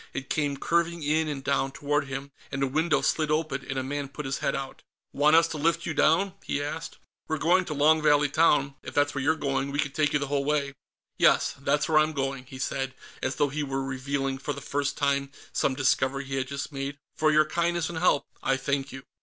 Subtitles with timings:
[0.13, 3.83] It came curving in and down toward him, and a window slid open and a
[3.83, 4.81] man put his head out.
[5.13, 6.97] "Want us to lift you down?" he asked.
[7.27, 8.73] "We're going to Long Valley Town.
[8.81, 10.73] If that's where you're going, we can take you the whole way."
[11.19, 11.53] "Yes.
[11.59, 14.97] That's where I'm going." He said it as though he were revealing, for the first
[14.97, 16.97] time, some discovery he had just made.
[17.15, 19.03] "For your kindness and help, I thank you."